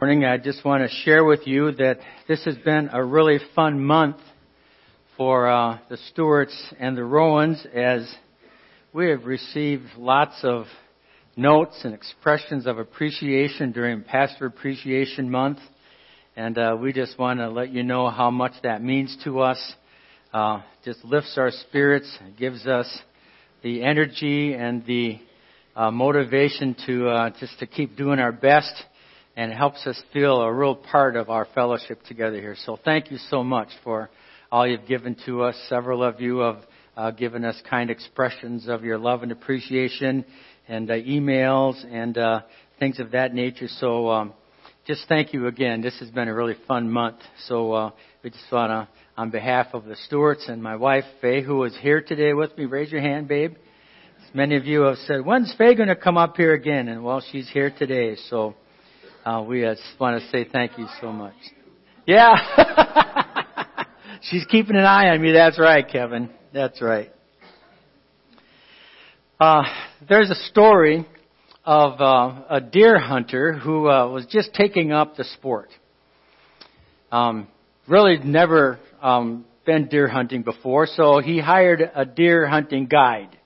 [0.00, 0.24] morning.
[0.24, 1.98] I just want to share with you that
[2.28, 4.18] this has been a really fun month
[5.16, 8.08] for uh, the Stewarts and the Rowans as
[8.92, 10.66] we have received lots of
[11.36, 15.58] notes and expressions of appreciation during Pastor Appreciation Month.
[16.36, 19.74] And uh, we just want to let you know how much that means to us.
[20.32, 22.86] Uh, just lifts our spirits, gives us
[23.64, 25.18] the energy and the
[25.74, 28.72] uh, motivation to uh, just to keep doing our best
[29.38, 32.56] and helps us feel a real part of our fellowship together here.
[32.66, 34.10] So thank you so much for
[34.50, 35.54] all you've given to us.
[35.68, 36.56] Several of you have
[36.96, 40.24] uh, given us kind expressions of your love and appreciation
[40.66, 42.40] and uh, emails and uh,
[42.80, 43.68] things of that nature.
[43.68, 44.34] So um,
[44.88, 45.82] just thank you again.
[45.82, 47.18] This has been a really fun month.
[47.46, 47.90] So uh,
[48.24, 51.78] we just want to, on behalf of the Stewarts and my wife, Faye, who is
[51.80, 53.54] here today with me, raise your hand, babe.
[54.34, 56.88] Many of you have said, when's Faye going to come up here again?
[56.88, 58.16] And well, she's here today.
[58.28, 58.56] So
[59.28, 61.34] uh, we just want to say thank you so much.
[62.06, 62.34] Yeah.
[64.22, 65.32] She's keeping an eye on me.
[65.32, 66.30] That's right, Kevin.
[66.54, 67.12] That's right.
[69.38, 69.64] Uh,
[70.08, 71.06] there's a story
[71.62, 75.68] of uh, a deer hunter who uh, was just taking up the sport.
[77.12, 77.48] Um,
[77.86, 83.37] really never um, been deer hunting before, so he hired a deer hunting guide.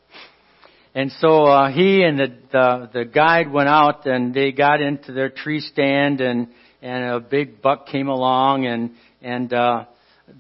[0.95, 5.12] And so uh, he and the, the the guide went out and they got into
[5.12, 6.48] their tree stand and
[6.83, 8.91] and a big buck came along and
[9.23, 9.87] and uh,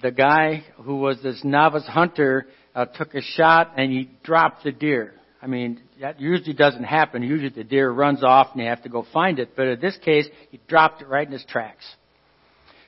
[0.02, 4.72] the guy who was this novice hunter uh, took a shot and he dropped the
[4.72, 5.14] deer.
[5.40, 7.22] I mean that usually doesn't happen.
[7.22, 9.56] Usually the deer runs off and they have to go find it.
[9.56, 11.84] But in this case, he dropped it right in his tracks.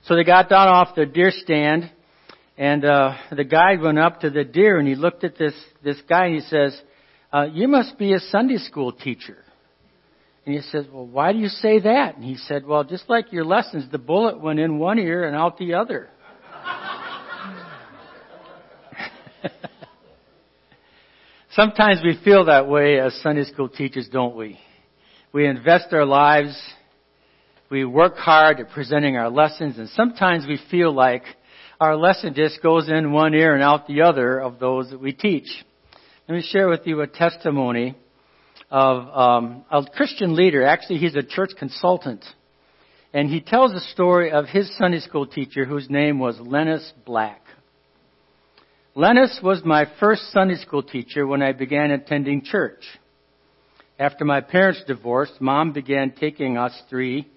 [0.02, 1.90] So they got down off the deer stand
[2.58, 5.96] and uh, the guide went up to the deer and he looked at this this
[6.06, 6.78] guy and he says
[7.34, 9.38] uh, you must be a Sunday school teacher.
[10.46, 12.14] And he says, well, why do you say that?
[12.14, 15.34] And he said, well, just like your lessons, the bullet went in one ear and
[15.34, 16.10] out the other.
[21.50, 24.60] Sometimes we feel that way as Sunday school teachers, don't we?
[25.32, 26.56] We invest our lives,
[27.68, 31.24] we work hard at presenting our lessons, and sometimes we feel like
[31.80, 35.12] our lesson just goes in one ear and out the other of those that we
[35.12, 35.48] teach.
[36.26, 37.94] Let me share with you a testimony
[38.70, 40.64] of um, a Christian leader.
[40.64, 42.24] Actually, he's a church consultant.
[43.12, 47.42] And he tells the story of his Sunday school teacher whose name was Lennis Black.
[48.94, 52.82] Lennis was my first Sunday school teacher when I began attending church.
[53.98, 57.28] After my parents divorced, mom began taking us three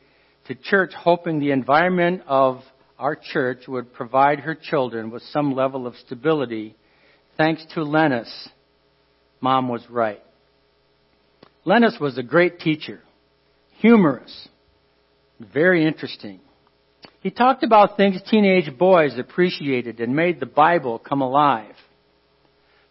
[0.45, 2.61] to church hoping the environment of
[2.97, 6.73] our church would provide her children with some level of stability.
[7.35, 8.49] Thanks to Lennis,
[9.41, 10.21] Mom was right.
[11.65, 13.01] Lennis was a great teacher,
[13.79, 14.47] humorous,
[15.39, 16.39] very interesting.
[17.19, 21.75] He talked about things teenage boys appreciated and made the Bible come alive.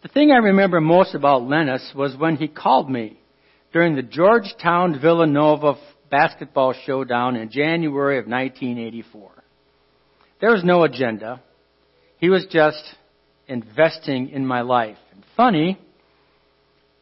[0.03, 3.19] The thing I remember most about Lennis was when he called me
[3.73, 5.75] during the Georgetown Villanova
[6.11, 9.31] basketball showdown in January of 1984.
[10.41, 11.43] There was no agenda.
[12.19, 12.83] He was just
[13.49, 14.99] investing in my life.
[15.13, 15.79] And funny,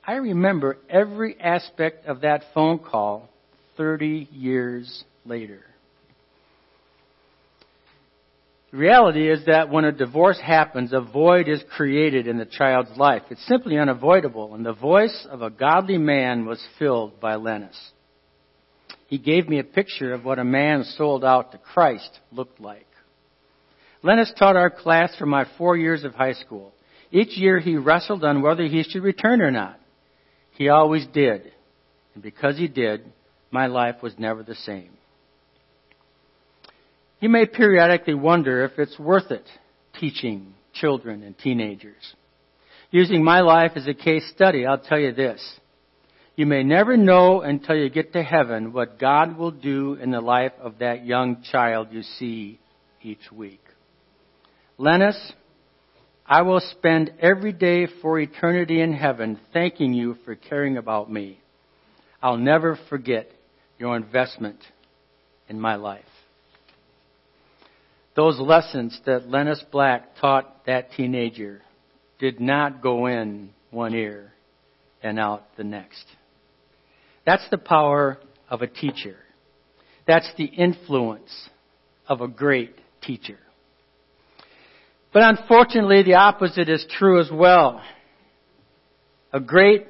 [0.07, 3.31] I remember every aspect of that phone call
[3.77, 5.63] 30 years later.
[8.71, 12.97] The reality is that when a divorce happens, a void is created in the child's
[12.99, 13.23] life.
[13.31, 17.79] It's simply unavoidable, and the voice of a godly man was filled by Lennis.
[19.07, 22.87] He gave me a picture of what a man sold out to Christ looked like.
[24.03, 26.73] Lennis taught our class for my four years of high school.
[27.11, 29.79] Each year he wrestled on whether he should return or not.
[30.55, 31.53] He always did.
[32.15, 33.05] And because he did,
[33.51, 34.91] my life was never the same.
[37.21, 39.47] You may periodically wonder if it's worth it
[39.99, 42.15] teaching children and teenagers.
[42.91, 45.41] Using my life as a case study, I'll tell you this.
[46.37, 50.21] You may never know until you get to heaven what God will do in the
[50.21, 52.59] life of that young child you see
[53.03, 53.63] each week.
[54.77, 55.33] Lennis,
[56.27, 61.39] I will spend every day for eternity in heaven thanking you for caring about me.
[62.23, 63.31] I'll never forget
[63.79, 64.59] your investment
[65.49, 66.05] in my life.
[68.17, 71.61] Those lessons that Lennis Black taught that teenager
[72.19, 74.33] did not go in one ear
[75.03, 76.05] and out the next.
[77.27, 78.19] That's the power
[78.49, 79.17] of a teacher.
[80.07, 81.51] That's the influence
[82.09, 83.39] of a great teacher.
[85.15, 87.81] But unfortunately, the opposite is true as well.
[89.33, 89.87] A great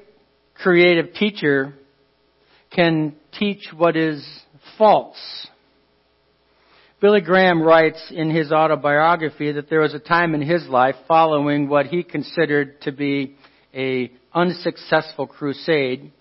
[0.53, 1.73] creative teacher
[2.73, 4.25] can teach what is
[4.77, 5.47] false
[7.05, 11.67] Billy Graham writes in his autobiography that there was a time in his life following
[11.67, 13.35] what he considered to be
[13.75, 16.11] a unsuccessful crusade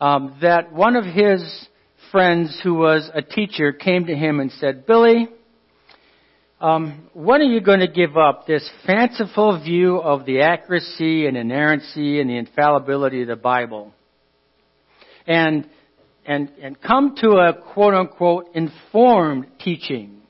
[0.00, 1.66] um, that one of his
[2.12, 5.28] friends who was a teacher came to him and said, Billy,
[6.62, 11.36] um, when are you going to give up this fanciful view of the accuracy and
[11.36, 13.92] inerrancy and the infallibility of the Bible?
[15.26, 15.68] And
[16.24, 20.22] and, and come to a quote unquote informed teaching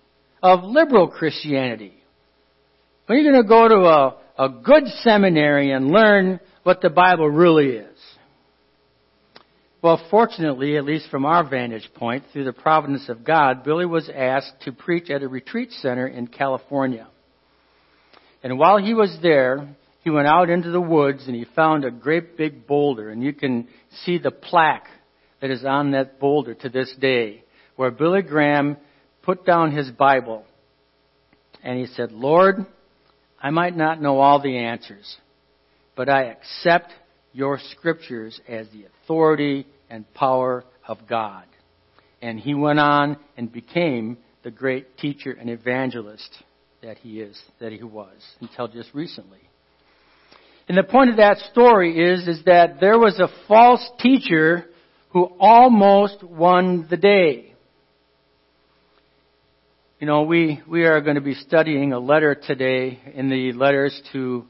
[0.42, 1.92] of liberal Christianity.
[3.06, 6.88] When are you going to go to a, a good seminary and learn what the
[6.88, 7.91] Bible really is?
[9.82, 14.08] Well, fortunately, at least from our vantage point, through the providence of God, Billy was
[14.08, 17.08] asked to preach at a retreat center in California.
[18.44, 19.74] And while he was there,
[20.04, 23.32] he went out into the woods and he found a great big boulder, and you
[23.32, 23.66] can
[24.04, 24.86] see the plaque
[25.40, 27.42] that is on that boulder to this day,
[27.74, 28.76] where Billy Graham
[29.22, 30.44] put down his Bible
[31.64, 32.66] and he said, Lord,
[33.40, 35.16] I might not know all the answers,
[35.96, 36.92] but I accept
[37.32, 41.44] your scriptures as the authority and power of God.
[42.20, 46.28] And he went on and became the great teacher and evangelist
[46.82, 49.38] that he is, that he was, until just recently.
[50.68, 54.66] And the point of that story is, is that there was a false teacher
[55.10, 57.54] who almost won the day.
[60.00, 64.00] You know, we, we are going to be studying a letter today in the letters
[64.12, 64.46] to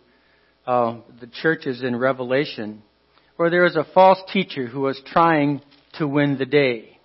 [0.67, 2.83] uh, the churches in Revelation,
[3.37, 5.61] where there is a false teacher who was trying
[5.95, 6.99] to win the day.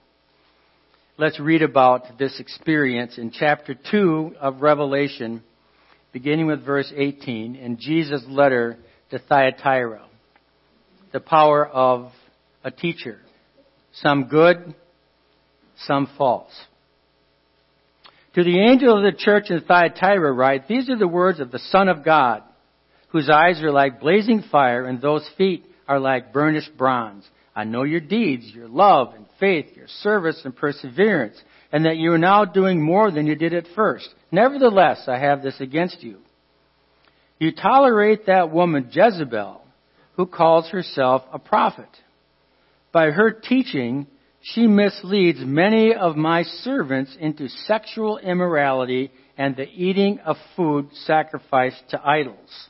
[1.17, 5.43] Let's read about this experience in chapter 2 of Revelation,
[6.13, 8.77] beginning with verse 18, in Jesus' letter
[9.09, 10.05] to Thyatira,
[11.11, 12.11] the power of
[12.63, 13.19] a teacher
[14.01, 14.75] some good,
[15.77, 16.53] some false.
[18.35, 21.59] To the angel of the church in Thyatira write, These are the words of the
[21.59, 22.43] Son of God,
[23.09, 27.27] whose eyes are like blazing fire, and those feet are like burnished bronze.
[27.55, 32.11] I know your deeds, your love and faith, your service and perseverance, and that you
[32.11, 34.07] are now doing more than you did at first.
[34.31, 36.17] Nevertheless, I have this against you.
[37.39, 39.61] You tolerate that woman Jezebel,
[40.15, 41.89] who calls herself a prophet.
[42.91, 44.07] By her teaching,
[44.41, 51.83] she misleads many of my servants into sexual immorality and the eating of food sacrificed
[51.89, 52.69] to idols.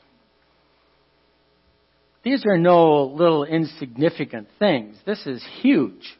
[2.27, 4.97] These are no little insignificant things.
[5.05, 6.17] This is huge.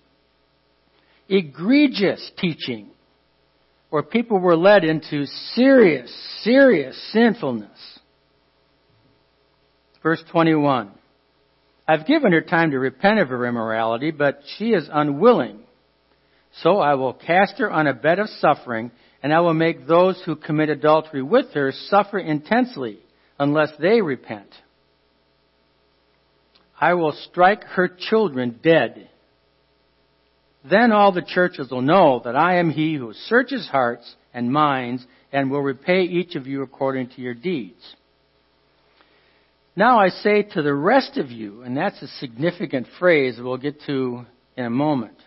[1.28, 2.92] Egregious teaching
[3.90, 6.10] where people were led into serious,
[6.44, 8.00] serious sinfulness.
[10.02, 10.92] Verse 21.
[11.86, 15.60] I've given her time to repent of her immorality, but she is unwilling.
[16.62, 20.22] So I will cast her on a bed of suffering, and I will make those
[20.26, 23.00] who commit adultery with her suffer intensely
[23.38, 24.48] unless they repent.
[26.80, 29.10] I will strike her children dead.
[30.70, 35.06] Then all the churches will know that I am he who searches hearts and minds
[35.32, 37.96] and will repay each of you according to your deeds.
[39.76, 43.82] Now I say to the rest of you, and that's a significant phrase we'll get
[43.86, 44.26] to
[44.56, 45.18] in a moment,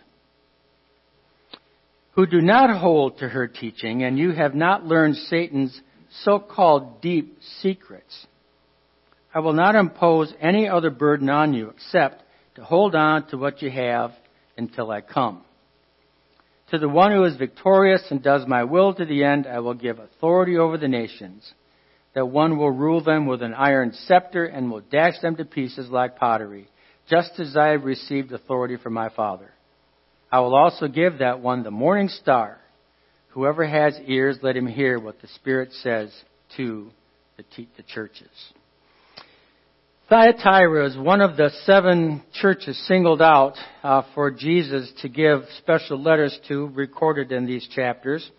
[2.13, 5.79] who do not hold to her teaching, and you have not learned Satan's
[6.23, 8.27] so-called deep secrets.
[9.33, 12.23] I will not impose any other burden on you except
[12.55, 14.11] to hold on to what you have
[14.57, 15.43] until I come.
[16.71, 19.73] To the one who is victorious and does my will to the end, I will
[19.73, 21.53] give authority over the nations
[22.13, 25.89] that one will rule them with an iron scepter and will dash them to pieces
[25.89, 26.67] like pottery,
[27.09, 29.49] just as I have received authority from my Father.
[30.31, 32.57] I will also give that one the morning star.
[33.29, 36.13] Whoever has ears, let him hear what the Spirit says
[36.57, 36.91] to
[37.37, 37.43] the,
[37.87, 38.27] churches.
[40.11, 46.03] Thyatira is one of the seven churches singled out uh, for Jesus to give special
[46.03, 48.29] letters to, recorded in these chapters.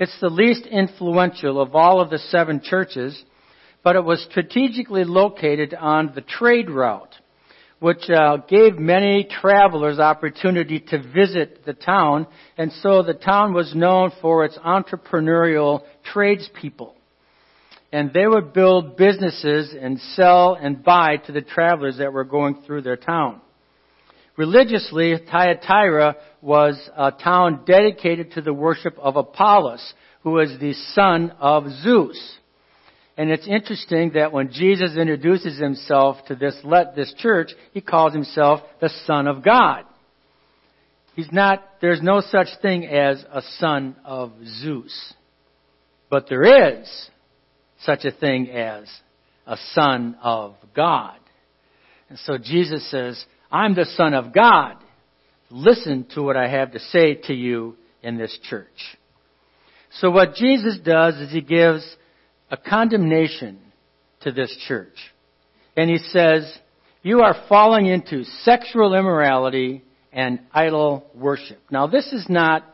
[0.00, 3.22] It's the least influential of all of the seven churches,
[3.84, 7.14] but it was strategically located on the trade route,
[7.78, 12.26] which uh, gave many travelers opportunity to visit the town,
[12.58, 16.96] and so the town was known for its entrepreneurial tradespeople.
[17.92, 22.62] And they would build businesses and sell and buy to the travelers that were going
[22.66, 23.40] through their town.
[24.36, 31.32] Religiously, Thyatira was a town dedicated to the worship of Apollos, who was the son
[31.38, 32.38] of Zeus.
[33.18, 38.14] And it's interesting that when Jesus introduces himself to this, let this church, he calls
[38.14, 39.84] himself the Son of God.
[41.14, 45.12] He's not, there's no such thing as a son of Zeus.
[46.08, 47.10] But there is
[47.84, 48.88] such a thing as
[49.46, 51.16] a son of God.
[52.08, 54.76] And so Jesus says, I'm the son of God.
[55.50, 58.96] Listen to what I have to say to you in this church.
[60.00, 61.84] So what Jesus does is he gives
[62.50, 63.58] a condemnation
[64.22, 64.96] to this church.
[65.76, 66.50] And he says,
[67.02, 71.58] you are falling into sexual immorality and idol worship.
[71.70, 72.64] Now this is not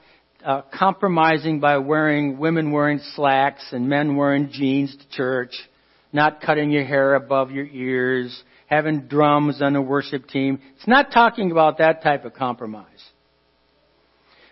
[0.45, 5.53] uh, compromising by wearing women wearing slacks and men wearing jeans to church,
[6.13, 10.61] not cutting your hair above your ears, having drums on a worship team.
[10.77, 12.87] It's not talking about that type of compromise.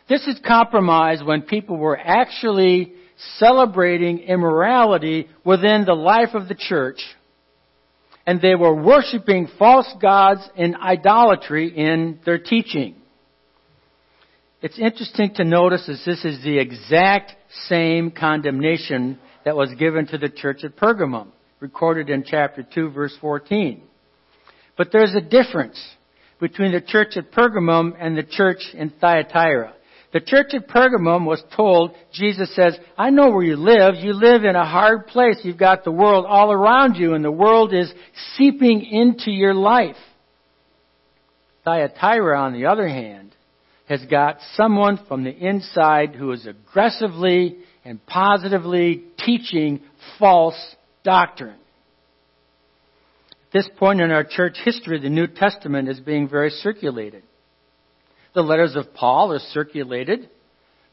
[0.08, 2.92] This is compromise when people were actually
[3.38, 7.00] celebrating immorality within the life of the church
[8.26, 12.96] and they were worshiping false gods and idolatry in their teaching.
[14.66, 17.36] It's interesting to notice that this is the exact
[17.68, 21.28] same condemnation that was given to the church at Pergamum,
[21.60, 23.80] recorded in chapter 2 verse 14.
[24.76, 25.80] But there's a difference
[26.40, 29.72] between the church at Pergamum and the church in Thyatira.
[30.12, 33.94] The church at Pergamum was told, Jesus says, I know where you live.
[33.94, 35.38] You live in a hard place.
[35.44, 37.92] You've got the world all around you and the world is
[38.34, 39.94] seeping into your life.
[41.64, 43.35] Thyatira, on the other hand,
[43.88, 49.80] has got someone from the inside who is aggressively and positively teaching
[50.18, 51.58] false doctrine.
[53.30, 57.22] At this point in our church history, the New Testament is being very circulated.
[58.34, 60.28] The letters of Paul are circulated.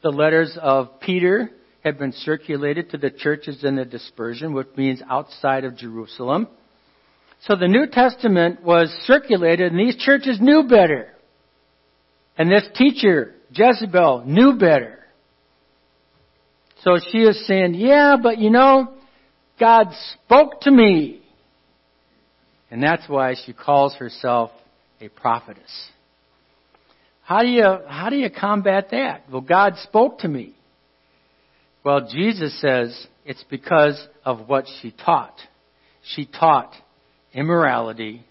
[0.02, 1.50] The letters of Peter
[1.84, 6.48] have been circulated to the churches in the dispersion, which means outside of Jerusalem.
[7.42, 11.13] So the New Testament was circulated and these churches knew better.
[12.36, 14.98] And this teacher, Jezebel, knew better.
[16.82, 18.92] So she is saying, yeah, but you know,
[19.58, 21.22] God spoke to me.
[22.70, 24.50] And that's why she calls herself
[25.00, 25.90] a prophetess.
[27.22, 29.24] How do you, how do you combat that?
[29.30, 30.54] Well, God spoke to me.
[31.84, 35.36] Well, Jesus says it's because of what she taught.
[36.14, 36.72] She taught
[37.32, 38.24] immorality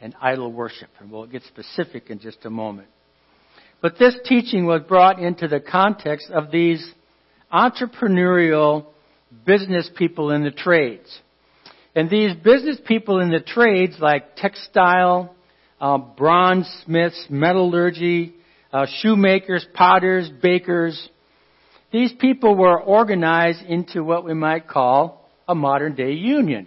[0.00, 0.90] and idol worship.
[0.98, 2.88] And we'll get specific in just a moment.
[3.80, 6.84] But this teaching was brought into the context of these
[7.52, 8.86] entrepreneurial
[9.46, 11.20] business people in the trades.
[11.94, 15.34] And these business people in the trades like textile,
[15.80, 18.34] uh, bronze smiths, metallurgy,
[18.72, 21.08] uh, shoemakers, potters, bakers.
[21.92, 26.66] These people were organized into what we might call a modern day union.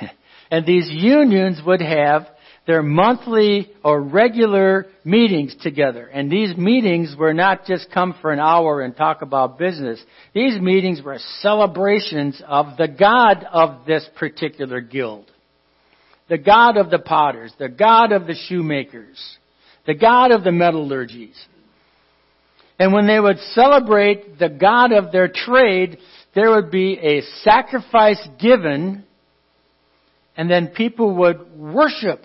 [0.50, 2.28] and these unions would have
[2.66, 6.06] their monthly or regular meetings together.
[6.06, 10.02] And these meetings were not just come for an hour and talk about business.
[10.34, 15.30] These meetings were celebrations of the God of this particular guild
[16.26, 19.36] the God of the potters, the God of the shoemakers,
[19.86, 21.36] the God of the metallurgies.
[22.78, 25.98] And when they would celebrate the God of their trade,
[26.34, 29.04] there would be a sacrifice given,
[30.36, 32.20] and then people would worship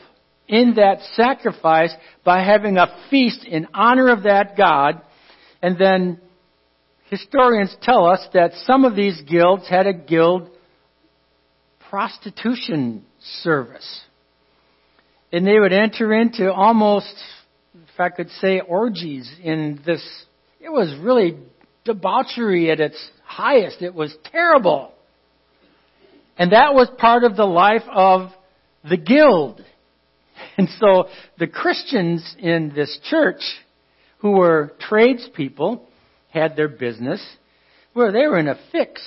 [0.49, 1.93] in that sacrifice
[2.25, 5.01] by having a feast in honor of that God.
[5.61, 6.19] And then
[7.09, 10.49] historians tell us that some of these guilds had a guild
[11.89, 13.05] prostitution
[13.43, 14.01] service.
[15.31, 17.13] And they would enter into almost,
[17.75, 20.03] if I could say, orgies in this.
[20.59, 21.37] It was really
[21.85, 23.83] debauchery at its highest.
[23.83, 24.91] It was terrible.
[26.37, 28.31] And that was part of the life of
[28.87, 29.63] the guild.
[30.59, 33.39] And so the Christians in this church,
[34.17, 35.87] who were tradespeople,
[36.31, 37.25] had their business,
[37.93, 39.01] where they were in a fix.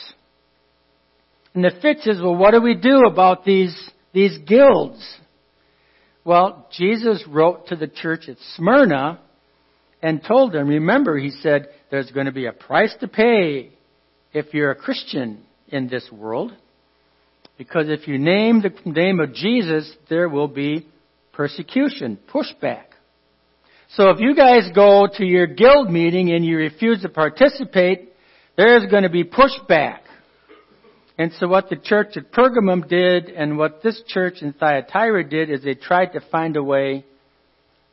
[1.52, 3.76] And the fix is, well, what do we do about these
[4.14, 5.06] these guilds?
[6.24, 9.20] Well, Jesus wrote to the church at Smyrna
[10.00, 13.72] and told them, remember, he said, there's going to be a price to pay
[14.32, 16.56] if you're a Christian in this world.
[17.58, 20.86] Because if you name the name of Jesus, there will be
[21.32, 22.84] persecution, pushback.
[23.96, 28.10] So if you guys go to your guild meeting and you refuse to participate,
[28.56, 30.00] there's going to be pushback.
[31.18, 35.50] And so what the church at Pergamum did and what this church in Thyatira did
[35.50, 37.04] is they tried to find a way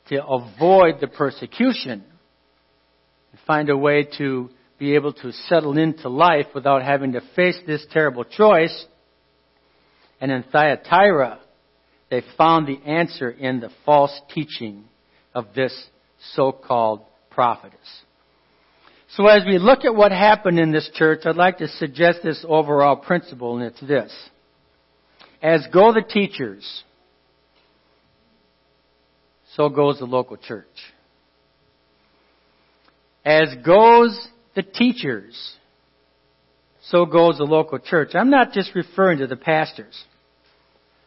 [0.08, 2.03] to avoid the persecution.
[3.46, 7.86] Find a way to be able to settle into life without having to face this
[7.91, 8.86] terrible choice.
[10.22, 11.39] And in Thyatira,
[12.09, 14.85] they found the answer in the false teaching
[15.33, 15.87] of this
[16.33, 17.79] so-called prophetess.
[19.15, 22.45] So as we look at what happened in this church, I'd like to suggest this
[22.47, 24.13] overall principle, and it's this.
[25.41, 26.83] As go the teachers,
[29.55, 30.67] so goes the local church.
[33.25, 35.55] As goes the teachers,
[36.83, 38.09] so goes the local church.
[38.13, 40.03] I'm not just referring to the pastors.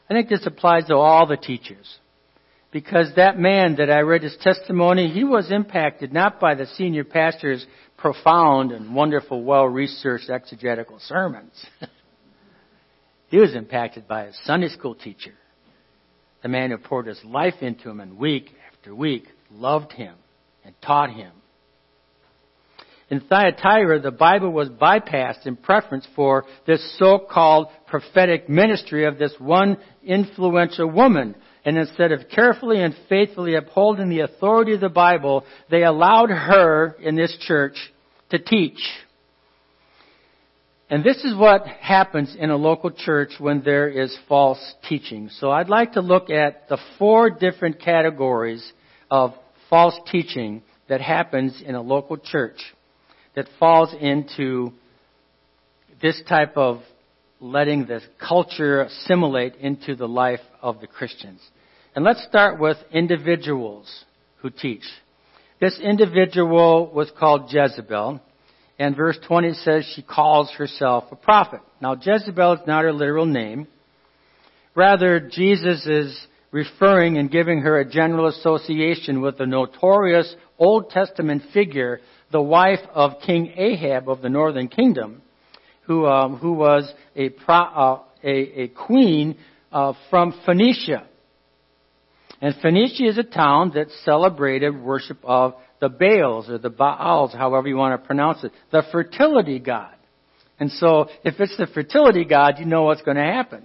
[0.09, 1.99] I think this applies to all the teachers.
[2.71, 7.05] Because that man that I read his testimony, he was impacted not by the senior
[7.05, 7.67] pastor's
[7.99, 11.53] profound and wonderful, well-researched exegetical sermons.
[13.29, 15.35] he was impacted by his Sunday school teacher.
[16.43, 20.15] The man who poured his life into him and week after week loved him
[20.65, 21.33] and taught him
[23.13, 29.35] in Thyatira, the Bible was bypassed in preference for this so-called prophetic ministry of this
[29.39, 31.35] one influential woman.
[31.63, 36.97] And instead of carefully and faithfully upholding the authority of the Bible, they allowed her
[37.03, 37.75] in this church
[38.31, 38.81] to teach.
[40.89, 45.29] And this is what happens in a local church when there is false teaching.
[45.29, 48.73] So I'd like to look at the four different categories
[49.11, 49.35] of
[49.69, 52.57] false teaching that happens in a local church
[53.35, 54.73] that falls into
[56.01, 56.83] this type of
[57.41, 61.41] letting this culture assimilate into the life of the Christians.
[61.95, 64.05] And let's start with individuals
[64.39, 64.85] who teach.
[65.61, 68.21] This individual was called Jezebel,
[68.79, 71.61] and verse 20 says she calls herself a prophet.
[71.81, 73.69] Now, Jezebel is not her literal name.
[74.75, 81.43] Rather, Jesus is referring and giving her a general association with the notorious Old Testament
[81.53, 82.01] figure
[82.33, 85.23] the wife of King Ahab of the northern kingdom,
[85.83, 89.37] who, um, who was a, pro, uh, a, a, queen
[89.71, 91.07] uh, from Phoenicia.
[92.41, 97.69] And Phoenicia is a town that celebrated worship of the Baals or the Baals, however
[97.69, 99.95] you want to pronounce it, the fertility god.
[100.59, 103.65] And so, if it's the fertility god, you know what's going to happen.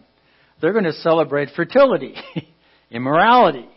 [0.61, 2.15] They're going to celebrate fertility,
[2.91, 3.67] immorality.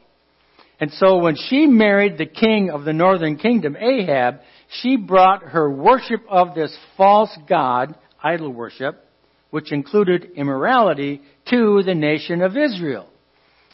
[0.80, 5.70] And so when she married the king of the northern kingdom, Ahab, she brought her
[5.70, 9.04] worship of this false god, idol worship,
[9.50, 13.08] which included immorality, to the nation of Israel.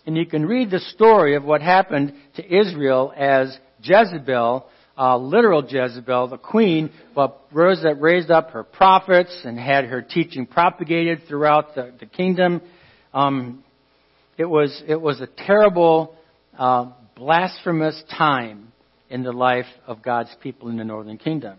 [0.06, 5.66] And you can read the story of what happened to Israel as Jezebel, uh, literal
[5.68, 11.22] Jezebel, the queen, but rose that raised up her prophets and had her teaching propagated
[11.28, 12.62] throughout the, the kingdom.
[13.12, 13.62] Um,
[14.38, 16.14] it was it was a terrible,
[16.58, 18.72] uh, blasphemous time
[19.10, 21.58] in the life of God's people in the northern kingdom.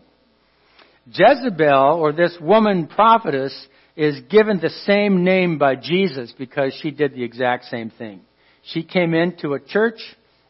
[1.12, 7.13] Jezebel, or this woman prophetess, is given the same name by Jesus because she did
[7.13, 8.21] the exact same thing.
[8.63, 9.99] She came into a church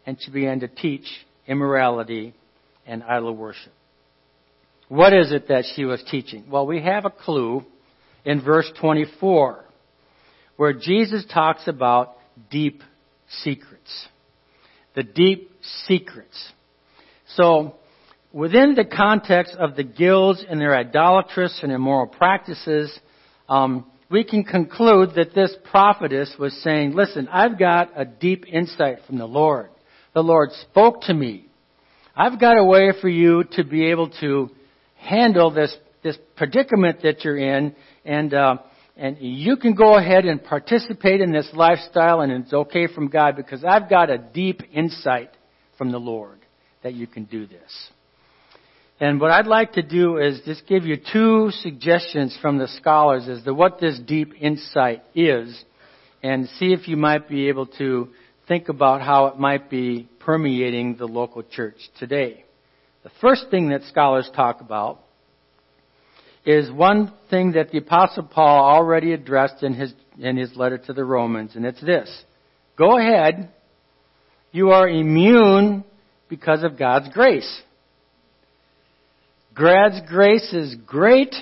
[0.05, 1.05] and she began to teach
[1.45, 2.33] immorality
[2.85, 3.73] and idol worship.
[4.89, 6.45] What is it that she was teaching?
[6.49, 7.65] Well, we have a clue
[8.25, 9.63] in verse 24
[10.55, 12.15] where Jesus talks about
[12.49, 12.81] deep
[13.43, 14.07] secrets.
[14.95, 15.51] The deep
[15.85, 16.51] secrets.
[17.35, 17.75] So,
[18.31, 22.97] within the context of the guilds and their idolatrous and immoral practices,
[23.49, 28.99] um, we can conclude that this prophetess was saying, listen, I've got a deep insight
[29.05, 29.69] from the Lord.
[30.13, 31.45] The Lord spoke to me.
[32.15, 34.49] I've got a way for you to be able to
[34.95, 38.57] handle this, this predicament that you're in and, uh,
[38.95, 43.35] and you can go ahead and participate in this lifestyle and it's okay from God
[43.35, 45.29] because I've got a deep insight
[45.77, 46.39] from the Lord
[46.83, 47.89] that you can do this.
[48.99, 53.27] And what I'd like to do is just give you two suggestions from the scholars
[53.27, 55.63] as to what this deep insight is
[56.23, 58.09] and see if you might be able to
[58.47, 62.43] think about how it might be permeating the local church today.
[63.03, 64.99] The first thing that scholars talk about
[66.43, 70.93] is one thing that the apostle Paul already addressed in his, in his letter to
[70.93, 72.09] the Romans, and it's this.
[72.77, 73.51] Go ahead.
[74.51, 75.83] You are immune
[76.29, 77.61] because of God's grace.
[79.57, 81.33] God's grace is great.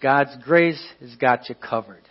[0.00, 2.02] God's grace has got you covered.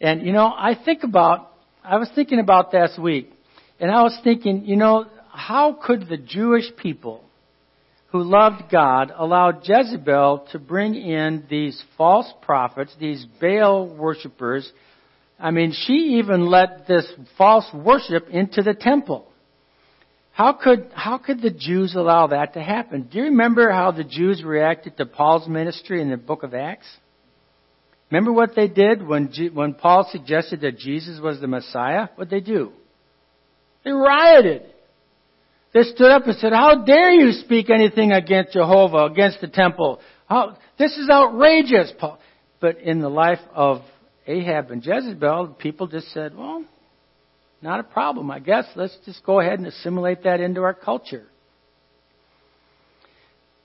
[0.00, 1.52] And you know, I think about,
[1.82, 3.30] I was thinking about this week,
[3.80, 7.24] and I was thinking, you know, how could the Jewish people
[8.08, 14.70] who loved God allow Jezebel to bring in these false prophets, these Baal worshippers?
[15.38, 19.26] I mean, she even let this false worship into the temple.
[20.34, 23.08] How could, how could the Jews allow that to happen?
[23.10, 26.88] Do you remember how the Jews reacted to Paul's ministry in the book of Acts?
[28.10, 32.08] Remember what they did when, when Paul suggested that Jesus was the Messiah?
[32.16, 32.72] What they do?
[33.84, 34.62] They rioted.
[35.72, 40.00] They stood up and said, how dare you speak anything against Jehovah, against the temple?
[40.26, 42.18] How, this is outrageous, Paul.
[42.60, 43.82] But in the life of
[44.26, 46.64] Ahab and Jezebel, people just said, well,
[47.64, 48.66] not a problem, I guess.
[48.76, 51.24] Let's just go ahead and assimilate that into our culture.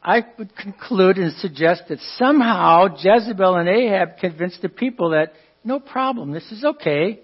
[0.01, 5.33] I would conclude and suggest that somehow Jezebel and Ahab convinced the people that
[5.65, 7.19] no problem, this is okay.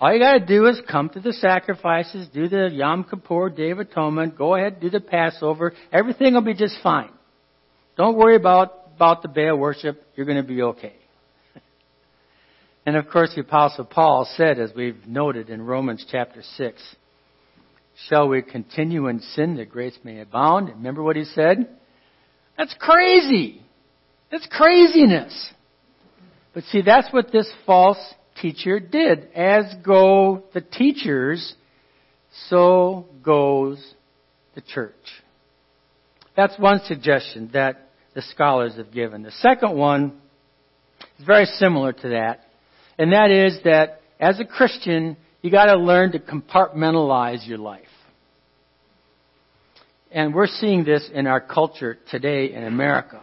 [0.00, 3.80] All you gotta do is come to the sacrifices, do the Yom Kippur, Day of
[3.80, 7.10] Atonement, go ahead, do the Passover, everything will be just fine.
[7.96, 10.94] Don't worry about, about the Baal worship, you're gonna be okay.
[12.86, 16.96] And of course the apostle Paul said, as we've noted in Romans chapter 6,
[18.08, 20.68] shall we continue in sin that grace may abound?
[20.68, 21.68] Remember what he said?
[22.56, 23.60] That's crazy.
[24.30, 25.52] That's craziness.
[26.54, 27.98] But see, that's what this false
[28.40, 29.28] teacher did.
[29.34, 31.54] As go the teachers,
[32.48, 33.84] so goes
[34.54, 34.94] the church.
[36.36, 39.22] That's one suggestion that the scholars have given.
[39.22, 40.20] The second one
[41.18, 42.45] is very similar to that,
[42.98, 47.82] and that is that as a Christian, you gotta learn to compartmentalize your life.
[50.10, 53.22] And we're seeing this in our culture today in America.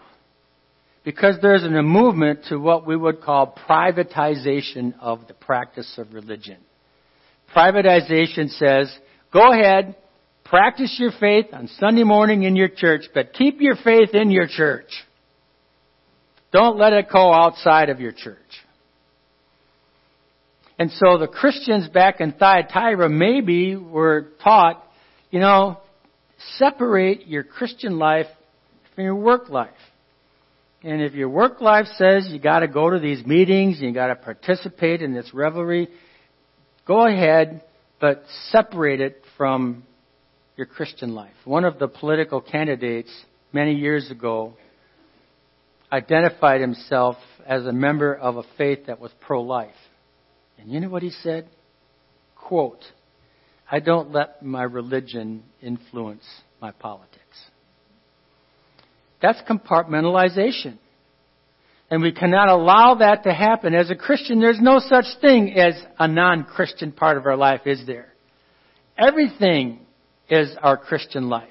[1.04, 6.58] Because there's a movement to what we would call privatization of the practice of religion.
[7.56, 8.96] Privatization says,
[9.32, 9.96] go ahead,
[10.46, 14.48] practice your faith on Sunday morning in your church, but keep your faith in your
[14.48, 14.90] church.
[16.52, 18.38] Don't let it go outside of your church.
[20.80, 24.84] And so the Christians back in Thyatira maybe were taught,
[25.30, 25.78] you know,
[26.58, 28.28] separate your Christian life
[28.96, 29.72] from your work life.
[30.84, 35.02] And if your work life says you gotta go to these meetings, you gotta participate
[35.02, 35.88] in this revelry,
[36.86, 37.64] go ahead,
[38.02, 39.84] but separate it from
[40.58, 41.34] your Christian life.
[41.46, 43.10] One of the political candidates
[43.54, 44.56] many years ago
[45.92, 49.72] identified himself as a member of a faith that was pro-life.
[50.63, 51.47] And you know what he said?
[52.36, 52.84] Quote,
[53.69, 56.23] I don't let my religion influence
[56.62, 57.19] my politics.
[59.21, 60.78] That's compartmentalization.
[61.89, 63.76] And we cannot allow that to happen.
[63.76, 67.86] As a Christian, there's no such thing as a non-Christian part of our life, is
[67.86, 68.08] there?
[68.97, 69.80] Everything
[70.30, 71.49] is our Christian life.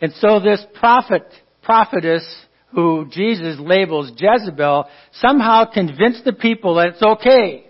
[0.00, 1.24] And so this prophet,
[1.62, 2.24] prophetess
[2.72, 7.65] who Jesus labels Jezebel somehow convinced the people that it's okay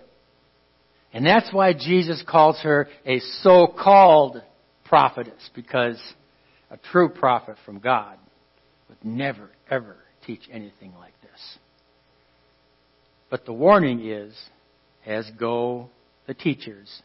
[1.17, 4.39] and that's why Jesus calls her a so-called
[4.85, 5.99] prophetess, because
[6.69, 8.19] a true prophet from God
[8.87, 9.95] would never, ever
[10.27, 11.57] teach anything like this.
[13.31, 14.31] But the warning is,
[15.07, 15.89] as go
[16.27, 17.01] the teachers,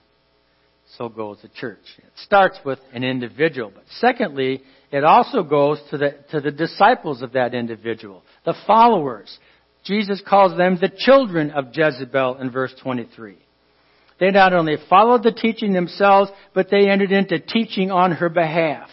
[0.99, 1.79] so goes the church.
[1.97, 7.23] It starts with an individual, but secondly, it also goes to the, to the disciples
[7.23, 9.39] of that individual, the followers.
[9.85, 13.39] Jesus calls them the children of Jezebel in verse 23.
[14.23, 18.89] They not only followed the teaching themselves, but they entered into teaching on her behalf.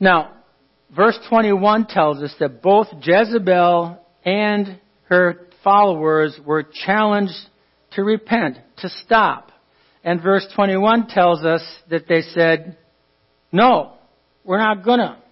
[0.00, 0.32] Now,
[0.96, 7.34] verse 21 tells us that both Jezebel and her followers were challenged
[7.90, 9.52] to repent, to stop.
[10.02, 11.60] And verse 21 tells us
[11.90, 12.78] that they said,
[13.52, 13.92] no,
[14.42, 15.22] we're not gonna.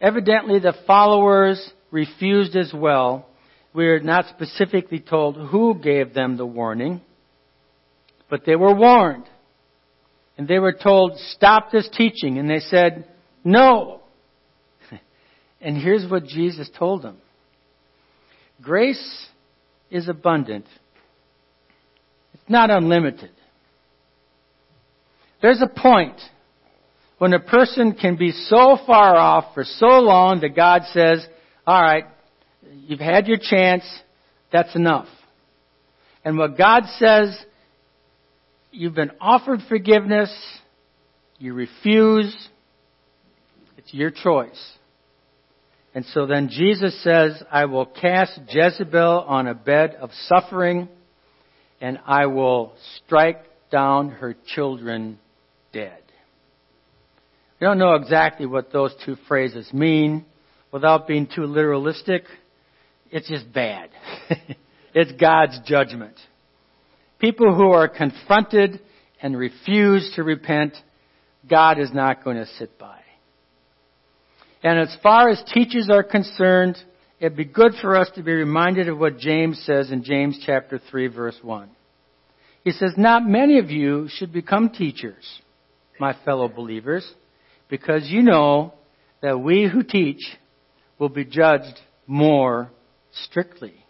[0.00, 3.28] Evidently the followers refused as well.
[3.74, 7.02] We're not specifically told who gave them the warning.
[8.28, 9.24] But they were warned.
[10.36, 12.38] And they were told, stop this teaching.
[12.38, 13.06] And they said,
[13.42, 14.00] no.
[15.60, 17.16] And here's what Jesus told them.
[18.60, 19.26] Grace
[19.90, 20.66] is abundant.
[22.34, 23.30] It's not unlimited.
[25.40, 26.20] There's a point
[27.18, 31.26] when a person can be so far off for so long that God says,
[31.66, 32.04] alright,
[32.72, 33.84] you've had your chance,
[34.52, 35.08] that's enough.
[36.24, 37.36] And what God says
[38.76, 40.34] You've been offered forgiveness.
[41.38, 42.34] You refuse.
[43.78, 44.72] It's your choice.
[45.94, 50.88] And so then Jesus says, I will cast Jezebel on a bed of suffering
[51.80, 52.72] and I will
[53.04, 55.20] strike down her children
[55.72, 56.02] dead.
[57.60, 60.24] We don't know exactly what those two phrases mean
[60.72, 62.22] without being too literalistic.
[63.12, 63.90] It's just bad.
[64.94, 66.16] it's God's judgment.
[67.24, 68.80] People who are confronted
[69.22, 70.74] and refuse to repent,
[71.48, 73.00] God is not going to sit by.
[74.62, 76.76] And as far as teachers are concerned,
[77.18, 80.78] it'd be good for us to be reminded of what James says in James chapter
[80.90, 81.70] 3 verse 1.
[82.62, 85.24] He says, not many of you should become teachers.
[85.98, 87.10] my fellow believers,
[87.70, 88.74] because you know
[89.22, 90.20] that we who teach
[90.98, 92.70] will be judged more
[93.12, 93.83] strictly.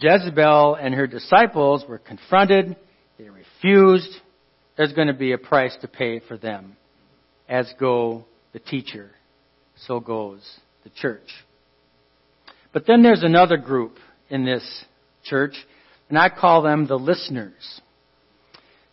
[0.00, 2.76] Jezebel and her disciples were confronted,
[3.18, 4.10] they refused.
[4.76, 6.76] There's going to be a price to pay for them,
[7.48, 9.10] as go the teacher,
[9.86, 10.40] so goes
[10.84, 11.28] the church.
[12.72, 13.96] But then there's another group
[14.28, 14.84] in this
[15.24, 15.54] church,
[16.08, 17.80] and I call them the listeners.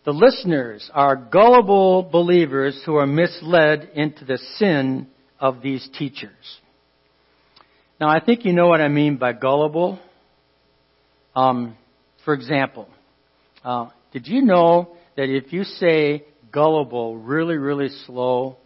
[0.04, 5.06] The listeners are gullible believers who are misled into the sin
[5.40, 6.58] of these teachers.
[8.00, 9.98] Now, I think you know what I mean by gullible.
[11.38, 11.76] Um,
[12.24, 12.88] for example,
[13.62, 18.56] uh, did you know that if you say gullible really, really slow,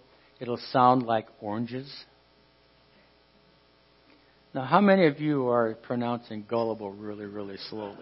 [0.40, 1.94] it'll sound like oranges?
[4.54, 7.98] Now, how many of you are pronouncing gullible really, really slowly?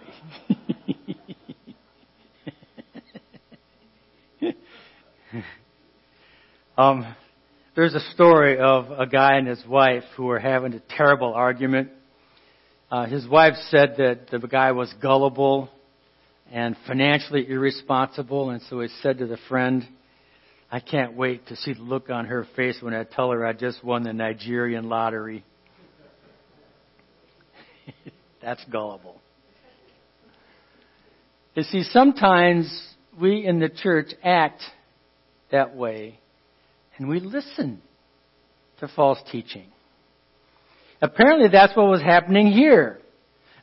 [6.78, 7.12] um,
[7.74, 11.90] there's a story of a guy and his wife who were having a terrible argument.
[12.90, 15.68] Uh, his wife said that the guy was gullible
[16.50, 19.86] and financially irresponsible, and so he said to the friend,
[20.72, 23.52] I can't wait to see the look on her face when I tell her I
[23.52, 25.44] just won the Nigerian lottery.
[28.42, 29.20] That's gullible.
[31.54, 32.88] You see, sometimes
[33.20, 34.62] we in the church act
[35.52, 36.18] that way
[36.96, 37.82] and we listen
[38.80, 39.66] to false teaching.
[41.02, 42.98] Apparently that's what was happening here.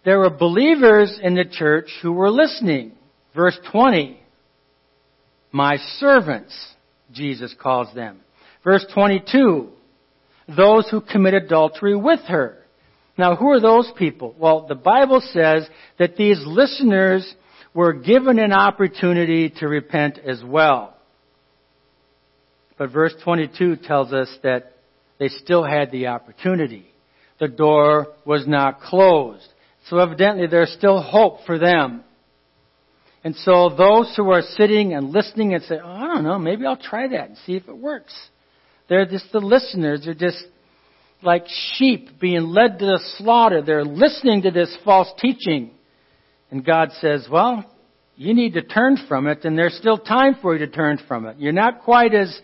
[0.06, 2.94] There were believers in the church who were listening.
[3.36, 4.20] Verse 20.
[5.52, 6.56] My servants,
[7.12, 8.20] Jesus calls them.
[8.64, 9.70] Verse 22.
[10.56, 12.58] Those who commit adultery with her.
[13.18, 14.36] Now who are those people?
[14.38, 15.68] Well, the Bible says
[16.00, 17.36] that these listeners
[17.74, 20.96] were given an opportunity to repent as well.
[22.78, 24.74] But verse 22 tells us that
[25.20, 26.87] they still had the opportunity.
[27.40, 29.48] The door was not closed.
[29.90, 32.04] So evidently there's still hope for them.
[33.24, 36.66] And so those who are sitting and listening and say, oh, I don't know, maybe
[36.66, 38.14] I'll try that and see if it works.
[38.90, 40.04] They're just the listeners.
[40.06, 40.44] They're just
[41.22, 41.46] like
[41.76, 43.62] sheep being led to the slaughter.
[43.62, 45.72] They're listening to this false teaching.
[46.52, 47.66] And God says, well,
[48.16, 51.26] you need to turn from it and there's still time for you to turn from
[51.26, 51.38] it.
[51.38, 52.40] You're not quite as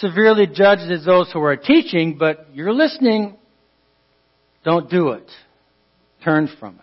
[0.00, 3.36] severely judged as those who are teaching, but you're listening.
[4.64, 5.30] Don't do it.
[6.24, 6.80] Turn from it.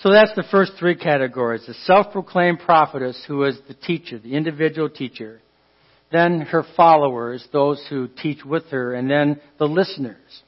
[0.00, 1.64] So that's the first three categories.
[1.66, 5.40] The self-proclaimed prophetess who is the teacher, the individual teacher.
[6.10, 10.42] Then her followers, those who teach with her, and then the listeners.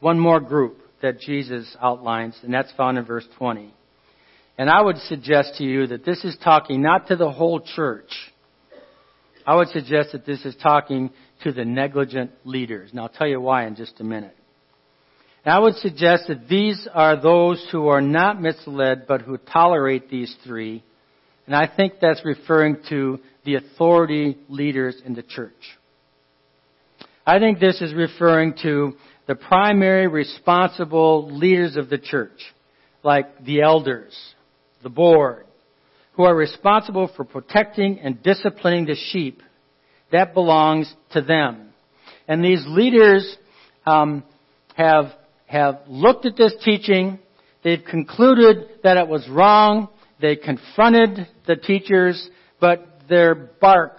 [0.00, 3.72] One more group that Jesus outlines, and that's found in verse 20.
[4.58, 8.10] And I would suggest to you that this is talking not to the whole church,
[9.46, 11.10] I would suggest that this is talking
[11.42, 12.90] to the negligent leaders.
[12.90, 14.36] And I'll tell you why in just a minute.
[15.44, 20.08] And I would suggest that these are those who are not misled but who tolerate
[20.08, 20.82] these three.
[21.46, 25.52] And I think that's referring to the authority leaders in the church.
[27.26, 28.94] I think this is referring to
[29.26, 32.40] the primary responsible leaders of the church,
[33.02, 34.16] like the elders,
[34.82, 35.46] the board,
[36.14, 39.42] who are responsible for protecting and disciplining the sheep.
[40.10, 41.70] That belongs to them.
[42.28, 43.36] And these leaders
[43.86, 44.24] um,
[44.76, 45.12] have
[45.52, 47.18] have looked at this teaching.
[47.62, 49.88] They've concluded that it was wrong.
[50.18, 53.98] They confronted the teachers, but their bark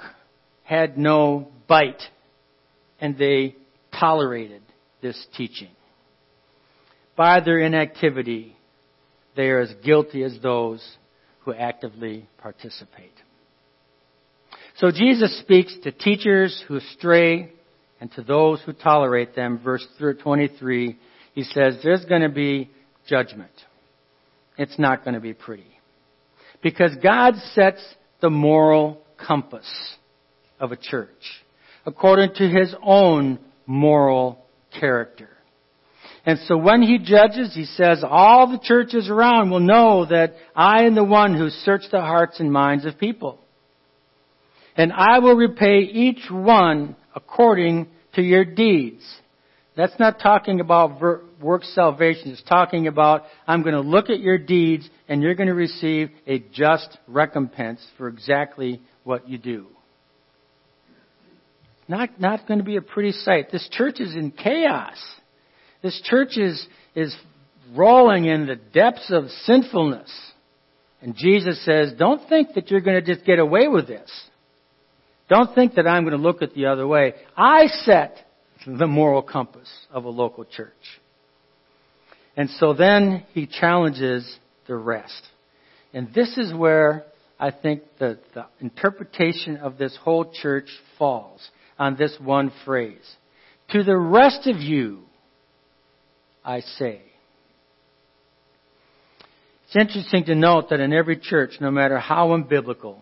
[0.63, 2.01] had no bite,
[2.99, 3.55] and they
[3.99, 4.63] tolerated
[5.01, 5.69] this teaching.
[7.15, 8.57] By their inactivity,
[9.35, 10.83] they are as guilty as those
[11.41, 13.13] who actively participate.
[14.77, 17.51] So Jesus speaks to teachers who stray
[18.01, 19.59] and to those who tolerate them.
[19.63, 20.97] Verse 23,
[21.34, 22.69] he says, there's going to be
[23.08, 23.52] judgment.
[24.58, 25.67] It's not going to be pretty.
[26.62, 27.82] Because God sets
[28.22, 29.67] the moral compass
[30.60, 31.10] of a church
[31.86, 34.46] according to his own moral
[34.80, 35.30] character.
[36.26, 40.84] And so when he judges, he says, all the churches around will know that I
[40.84, 43.39] am the one who searched the hearts and minds of people.
[44.78, 49.04] And I will repay each one according to your deeds.
[49.75, 51.01] That's not talking about
[51.41, 52.31] work salvation.
[52.31, 56.12] It's talking about, I'm going to look at your deeds and you're going to receive
[56.27, 59.67] a just recompense for exactly what you do.
[61.88, 63.51] Not, not going to be a pretty sight.
[63.51, 64.97] This church is in chaos.
[65.81, 67.15] This church is, is
[67.75, 70.09] rolling in the depths of sinfulness.
[71.01, 74.09] And Jesus says, don't think that you're going to just get away with this.
[75.29, 77.15] Don't think that I'm going to look at the other way.
[77.36, 78.17] I set
[78.65, 80.71] the moral compass of a local church.
[82.36, 85.21] And so then he challenges the rest.
[85.93, 87.06] And this is where
[87.39, 91.47] I think the, the interpretation of this whole church falls
[91.78, 93.15] on this one phrase.
[93.71, 95.02] To the rest of you,
[96.43, 97.02] I say.
[99.65, 102.97] It's interesting to note that in every church, no matter how unbiblical,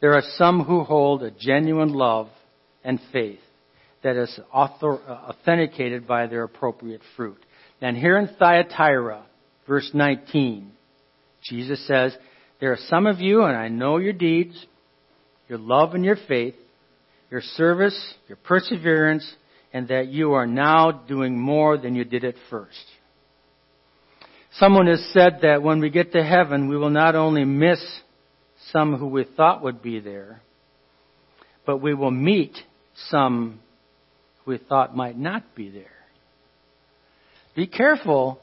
[0.00, 2.28] there are some who hold a genuine love
[2.82, 3.40] and faith
[4.04, 7.44] that is author, uh, authenticated by their appropriate fruit.
[7.80, 9.24] And here in Thyatira,
[9.66, 10.70] verse 19,
[11.42, 12.16] Jesus says,
[12.60, 14.66] There are some of you, and I know your deeds,
[15.48, 16.54] your love and your faith,
[17.30, 19.28] your service, your perseverance,
[19.72, 22.84] and that you are now doing more than you did at first.
[24.58, 27.80] Someone has said that when we get to heaven, we will not only miss
[28.70, 30.42] some who we thought would be there,
[31.66, 32.56] but we will meet
[33.08, 33.60] some
[34.46, 35.86] we thought might not be there.
[37.54, 38.40] Be careful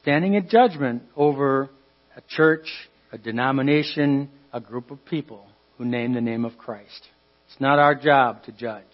[0.00, 1.70] standing in judgment over
[2.16, 2.66] a church,
[3.12, 5.46] a denomination, a group of people
[5.78, 7.08] who name the name of Christ.
[7.48, 8.84] It's not our job to judge.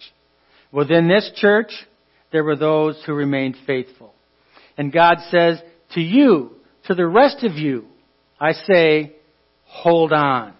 [0.71, 1.71] Within this church,
[2.31, 4.13] there were those who remained faithful.
[4.77, 5.61] And God says,
[5.93, 6.51] to you,
[6.85, 7.85] to the rest of you,
[8.39, 9.15] I say,
[9.65, 10.53] hold on.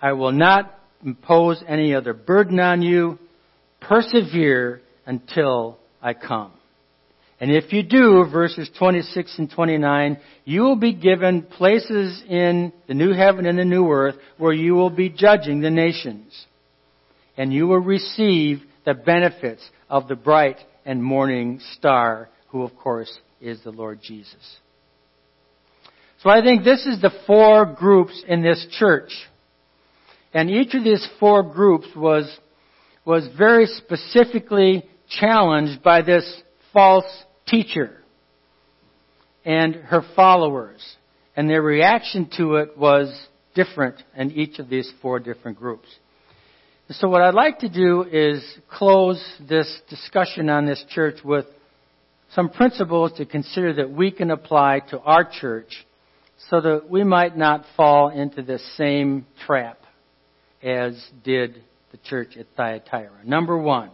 [0.00, 3.18] I will not impose any other burden on you.
[3.80, 6.52] Persevere until I come.
[7.40, 12.94] And if you do, verses 26 and 29, you will be given places in the
[12.94, 16.46] new heaven and the new earth where you will be judging the nations.
[17.36, 23.16] And you will receive the benefits of the bright and morning star, who of course
[23.40, 24.56] is the Lord Jesus.
[26.22, 29.12] So I think this is the four groups in this church.
[30.34, 32.28] And each of these four groups was,
[33.08, 36.42] was very specifically challenged by this
[36.74, 37.06] false
[37.46, 37.96] teacher
[39.46, 40.96] and her followers.
[41.34, 43.08] And their reaction to it was
[43.54, 45.88] different in each of these four different groups.
[46.90, 51.46] So what I'd like to do is close this discussion on this church with
[52.34, 55.86] some principles to consider that we can apply to our church
[56.50, 59.78] so that we might not fall into the same trap
[60.62, 63.24] as did the church at Thyatira.
[63.24, 63.90] Number one,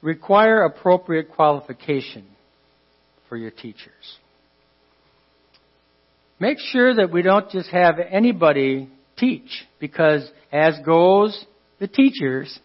[0.00, 2.26] require appropriate qualification
[3.28, 4.18] for your teachers.
[6.38, 11.44] Make sure that we don't just have anybody teach, because as goes
[11.78, 12.58] the teachers,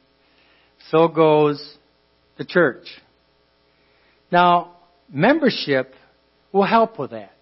[0.90, 1.78] so goes
[2.38, 2.86] the church.
[4.32, 4.78] Now,
[5.12, 5.94] membership
[6.52, 7.34] will help with that.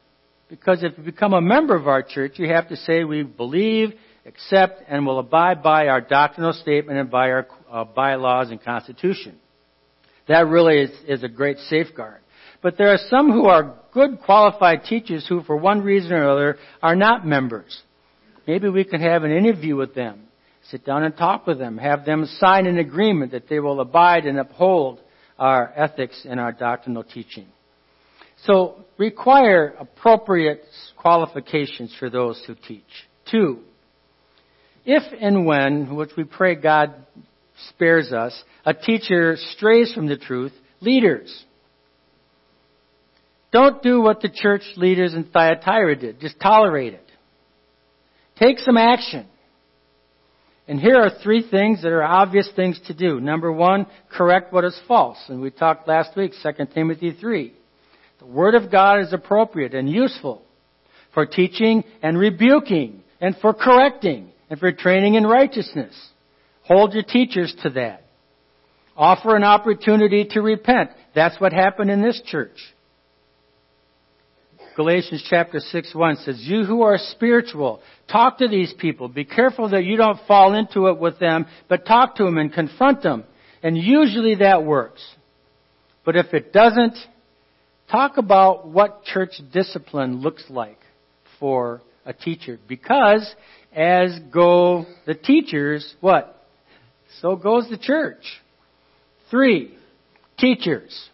[0.49, 3.93] Because if you become a member of our church, you have to say we believe,
[4.25, 9.37] accept, and will abide by our doctrinal statement and by our uh, bylaws and constitution.
[10.27, 12.21] That really is, is a great safeguard.
[12.61, 16.57] But there are some who are good qualified teachers who, for one reason or other,
[16.81, 17.79] are not members.
[18.47, 20.23] Maybe we can have an interview with them,
[20.69, 24.25] sit down and talk with them, have them sign an agreement that they will abide
[24.25, 24.99] and uphold
[25.37, 27.45] our ethics and our doctrinal teaching.
[28.45, 30.63] So require appropriate
[30.97, 32.83] qualifications for those who teach.
[33.29, 33.59] Two,
[34.85, 36.93] if and when, which we pray God
[37.69, 41.43] spares us, a teacher strays from the truth, leaders.
[43.51, 46.19] Don't do what the church leaders in Thyatira did.
[46.19, 47.05] Just tolerate it.
[48.37, 49.25] Take some action.
[50.67, 53.19] And here are three things that are obvious things to do.
[53.19, 55.17] Number one, correct what is false.
[55.29, 57.53] And we talked last week, 2 Timothy 3.
[58.19, 60.41] The Word of God is appropriate and useful
[61.13, 65.93] for teaching and rebuking and for correcting and for training in righteousness.
[66.63, 68.03] Hold your teachers to that.
[68.97, 70.91] Offer an opportunity to repent.
[71.13, 72.57] That's what happened in this church.
[74.75, 77.81] Galatians chapter 6 1 says, You who are spiritual,
[78.11, 79.07] talk to these people.
[79.07, 82.51] Be careful that you don't fall into it with them, but talk to them and
[82.51, 83.23] confront them.
[83.63, 85.01] And usually that works.
[86.03, 86.97] But if it doesn't,
[87.89, 90.79] talk about what church discipline looks like
[91.39, 92.59] for a teacher.
[92.67, 93.33] Because
[93.75, 96.41] as go the teachers, what?
[97.21, 98.23] So goes the church.
[99.29, 99.75] Three,
[100.39, 101.09] teachers.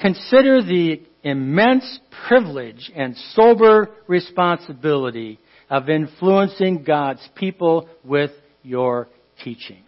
[0.00, 1.98] Consider the immense
[2.28, 8.30] privilege and sober responsibility of influencing God's people with
[8.62, 9.08] your
[9.42, 9.82] teaching.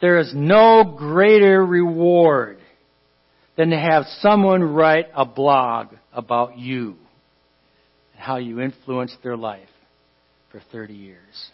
[0.00, 2.58] There is no greater reward
[3.56, 6.96] than to have someone write a blog about you
[8.12, 9.68] and how you influenced their life
[10.50, 11.50] for 30 years.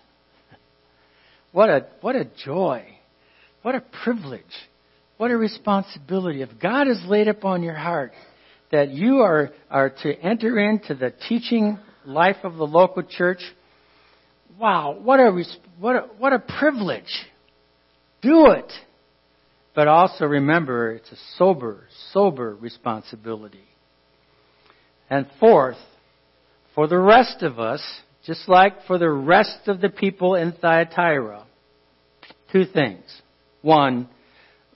[1.53, 2.85] what a, what a joy.
[3.63, 4.43] What a privilege.
[5.17, 6.43] What a responsibility.
[6.43, 8.13] If God has laid upon your heart
[8.71, 13.41] that you are, are to enter into the teaching life of the local church,
[14.59, 15.45] wow, what a,
[15.79, 17.13] what a, what a privilege.
[18.23, 18.71] Do it.
[19.75, 23.65] But also remember, it's a sober, sober responsibility.
[25.11, 25.77] And fourth,
[26.75, 27.83] for the rest of us,
[28.27, 31.47] just like for the rest of the people in Thyatira,
[32.53, 33.05] two things.
[33.63, 34.09] One,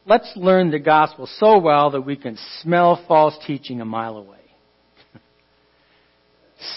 [0.06, 4.38] let's learn the gospel so well that we can smell false teaching a mile away.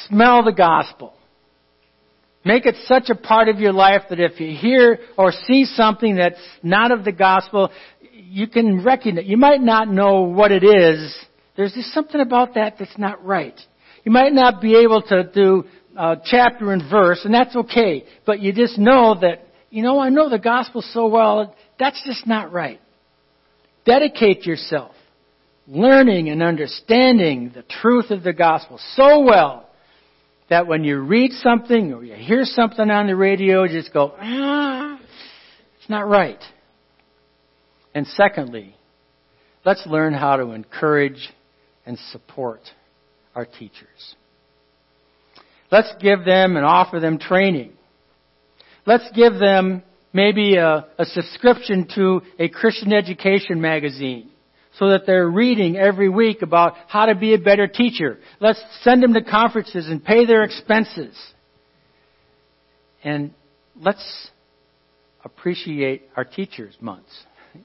[0.08, 1.14] smell the gospel.
[2.46, 6.16] Make it such a part of your life that if you hear or see something
[6.16, 7.72] that's not of the gospel,
[8.12, 11.16] you can recognize, you might not know what it is.
[11.56, 13.58] There's just something about that that's not right.
[14.04, 15.66] You might not be able to do
[15.98, 18.06] uh, chapter and verse, and that's okay.
[18.26, 22.28] But you just know that, you know, I know the gospel so well, that's just
[22.28, 22.80] not right.
[23.86, 24.96] Dedicate yourself,
[25.68, 29.70] learning and understanding the truth of the gospel so well
[30.50, 34.14] that when you read something or you hear something on the radio, you just go,
[34.20, 35.00] ah,
[35.80, 36.42] it's not right.
[37.96, 38.76] And secondly,
[39.66, 41.30] let's learn how to encourage
[41.86, 42.62] and support
[43.36, 44.16] our teachers.
[45.74, 47.74] Let's give them and offer them training.
[48.86, 49.82] Let's give them
[50.14, 54.30] maybe a, a subscription to a Christian education magazine
[54.78, 58.20] so that they're reading every week about how to be a better teacher.
[58.40, 61.18] Let's send them to conferences and pay their expenses.
[63.04, 63.34] And
[63.76, 64.30] let's
[65.26, 67.10] appreciate our teachers months.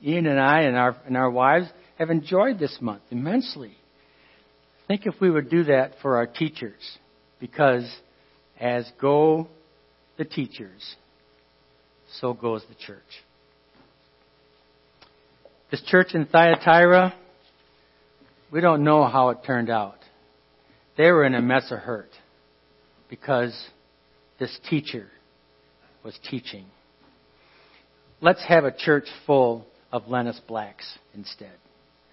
[0.02, 1.66] Ian and I and our, and our wives
[1.98, 3.76] have enjoyed this month immensely.
[4.86, 6.98] Think if we would do that for our teachers,
[7.40, 7.88] because
[8.58, 9.48] as go
[10.16, 10.96] the teachers,
[12.20, 13.02] so goes the church.
[15.70, 17.14] This church in Thyatira,
[18.50, 19.98] we don't know how it turned out.
[20.96, 22.10] They were in a mess of hurt
[23.10, 23.54] because
[24.38, 25.08] this teacher
[26.02, 26.64] was teaching.
[28.20, 31.52] Let's have a church full of Lennis Blacks instead.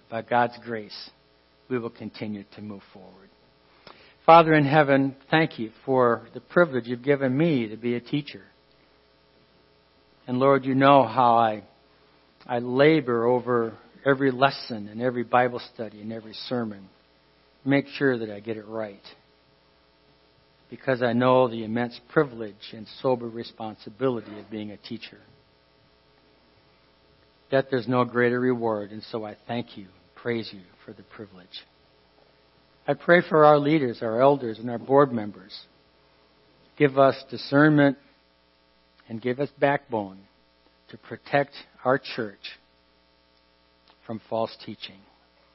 [0.08, 1.10] By God's grace,
[1.68, 3.28] we will continue to move forward.
[4.26, 8.42] Father in heaven, thank you for the privilege you've given me to be a teacher.
[10.26, 11.62] And Lord, you know how I,
[12.44, 13.74] I labor over
[14.04, 16.88] every lesson and every Bible study and every sermon.
[17.64, 19.00] Make sure that I get it right.
[20.70, 25.20] Because I know the immense privilege and sober responsibility of being a teacher.
[27.52, 31.46] That there's no greater reward, and so I thank you, praise you for the privilege.
[32.88, 35.58] I pray for our leaders, our elders, and our board members.
[36.76, 37.98] Give us discernment
[39.08, 40.18] and give us backbone
[40.90, 41.52] to protect
[41.84, 42.58] our church
[44.06, 44.98] from false teaching.